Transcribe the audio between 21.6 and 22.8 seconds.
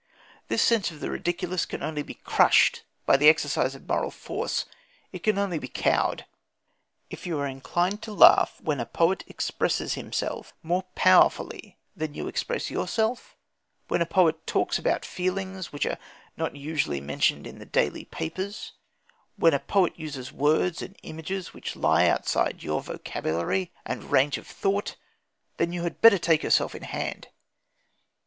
lie outside